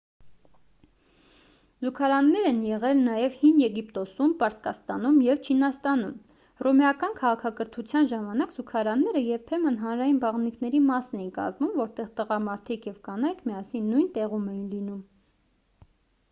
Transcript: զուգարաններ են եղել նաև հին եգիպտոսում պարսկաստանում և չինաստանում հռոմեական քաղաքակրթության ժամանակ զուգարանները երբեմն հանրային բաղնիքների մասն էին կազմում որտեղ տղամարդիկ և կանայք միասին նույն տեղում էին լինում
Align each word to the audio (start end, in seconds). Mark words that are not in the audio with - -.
զուգարաններ 1.87 2.47
են 2.51 2.61
եղել 2.67 3.01
նաև 3.07 3.35
հին 3.41 3.59
եգիպտոսում 3.63 4.31
պարսկաստանում 4.39 5.19
և 5.25 5.43
չինաստանում 5.49 6.15
հռոմեական 6.63 7.13
քաղաքակրթության 7.21 8.09
ժամանակ 8.15 8.55
զուգարանները 8.57 9.23
երբեմն 9.27 9.79
հանրային 9.85 10.19
բաղնիքների 10.25 10.83
մասն 10.89 11.21
էին 11.23 11.31
կազմում 11.39 11.73
որտեղ 11.85 12.11
տղամարդիկ 12.21 12.89
և 12.93 12.99
կանայք 13.11 13.45
միասին 13.53 13.93
նույն 13.95 14.11
տեղում 14.19 14.53
էին 14.57 14.69
լինում 14.75 15.01